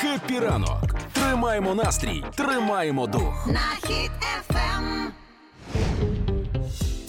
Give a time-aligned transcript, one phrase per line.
[0.00, 0.94] Хеппі ранок.
[1.12, 3.46] Тримаємо настрій, тримаємо дух.
[3.46, 5.10] на хід ефем.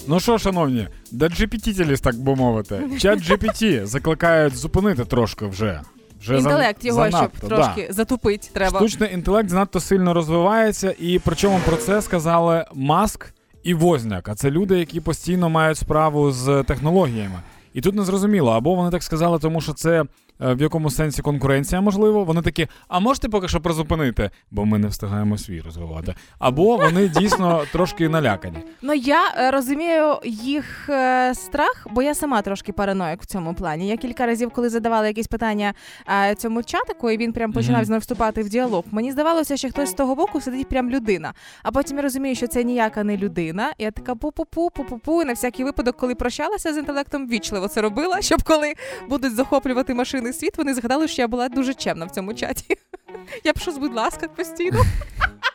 [0.08, 5.80] Ну що, шановні, де GPT, так би мовити, чат GPT закликають зупинити трошки вже.
[6.20, 7.56] вже Інтелект за- його, занадто, щоб да.
[7.56, 8.78] трошки затупить треба.
[8.78, 14.28] Штучний інтелект занадто сильно розвивається, і причому про це сказали Маск і Возняк.
[14.28, 17.40] А це люди, які постійно мають справу з технологіями.
[17.74, 20.04] І тут не зрозуміло, або вони так сказали, тому що це
[20.40, 22.24] в якому сенсі конкуренція, можливо.
[22.24, 26.14] Вони такі, а можете поки що призупинити, бо ми не встигаємо свій розвивати.
[26.38, 28.56] Або вони дійсно трошки налякані.
[28.82, 33.88] Ну я е, розумію їх е, страх, бо я сама трошки параноїк в цьому плані.
[33.88, 35.74] Я кілька разів, коли задавала якісь питання
[36.08, 37.84] е, цьому чатику, і він прям починав Мгм.
[37.84, 38.84] з мною вступати в діалог.
[38.90, 41.34] Мені здавалося, що хтось з того боку сидить прям людина.
[41.62, 43.72] А потім я розумію, що це ніяка не людина.
[43.78, 45.22] І я така пу-пу-пу, пу-пу-пу.
[45.22, 48.74] І на всякий випадок, коли прощалася з інтелектом, вічливо це робила, щоб коли
[49.08, 52.64] будуть захоплювати машини світ, вони згадали, що я була дуже чемна в цьому чаті.
[53.44, 54.82] Я пишу, будь ласка, постійно.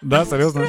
[0.01, 0.67] Да, серйозно?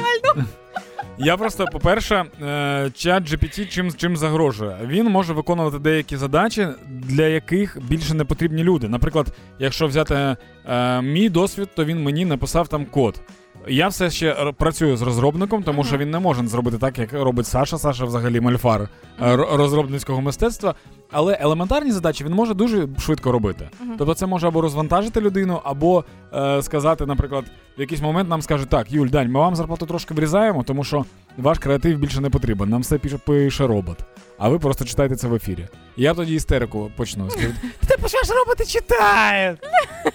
[1.19, 4.77] Я просто, по-перше, е, чат GPT чим, чим загрожує.
[4.85, 8.87] Він може виконувати деякі задачі, для яких більше не потрібні люди.
[8.87, 9.27] Наприклад,
[9.59, 13.21] якщо взяти е, мій досвід, то він мені написав там код.
[13.69, 17.47] Я все ще працюю з розробником, тому що він не може зробити так, як робить
[17.47, 17.77] Саша.
[17.77, 18.89] Саша взагалі мальфар
[19.21, 20.75] е, розробницького мистецтва.
[21.11, 23.69] Але елементарні задачі він може дуже швидко робити.
[23.97, 27.45] Тобто це може або розвантажити людину, або е, сказати, наприклад,
[27.77, 31.05] в якийсь момент нам скажуть, так, Юль, Дань, ми вам зарплату трошки врізаємо, тому що
[31.37, 32.69] ваш креатив більше не потрібен.
[32.69, 33.97] Нам все пише, пише робот.
[34.37, 35.67] А ви просто читаєте це в ефірі.
[35.97, 37.27] Я тоді істерику почну.
[37.87, 39.57] Ти почнеш роботи читає.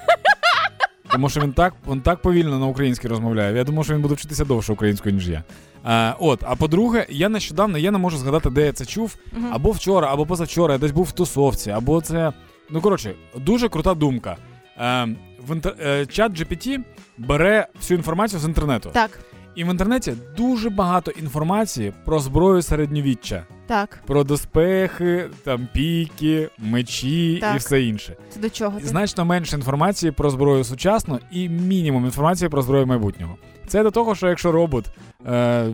[1.12, 3.56] Тому що він так, він так повільно на українській розмовляє.
[3.56, 5.44] Я думаю, що він буде вчитися довше українською, ніж я.
[5.84, 9.16] А, от, а по-друге, я нещодавно я не можу згадати, де я це чув.
[9.52, 12.33] Або вчора, або позавчора, я десь був в тусовці, або це.
[12.70, 14.36] Ну, коротше, дуже крута думка.
[14.78, 15.08] Е,
[15.48, 15.74] в інтер...
[15.80, 16.78] е, чат GPT
[17.18, 18.90] бере всю інформацію з інтернету.
[18.92, 19.18] Так,
[19.55, 23.98] І в інтернеті дуже багато інформації про зброю середньовіччя, так.
[24.06, 27.55] про доспехи, там піки, мечі Так.
[27.55, 28.16] і все інше.
[28.30, 28.86] Це до чого ти?
[28.86, 33.36] Значно менше інформації про зброю сучасну і мінімум інформації про зброю майбутнього.
[33.66, 34.84] Це до того, що якщо робот
[35.27, 35.66] е,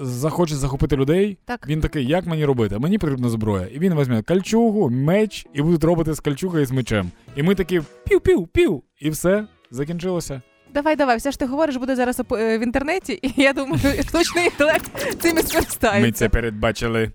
[0.00, 1.66] захоче захопити людей, Так.
[1.68, 2.78] він такий, як мені робити?
[2.78, 3.66] Мені потрібна зброя.
[3.66, 7.10] І він візьме кальчугу, меч, і будуть робити з кальчугою і з мечем.
[7.36, 10.42] І ми такі пів-пів-пів, і все закінчилося.
[10.74, 14.44] Давай, давай, все ж ти говориш, буде зараз е, в інтернеті, і я думаю, штучний
[14.44, 16.06] інтелект цим і скористається.
[16.06, 17.12] Ми це передбачили.